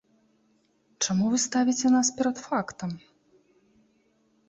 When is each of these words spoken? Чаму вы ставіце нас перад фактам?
Чаму 1.03 1.29
вы 1.35 1.41
ставіце 1.45 1.87
нас 1.99 2.07
перад 2.17 2.37
фактам? 2.49 2.91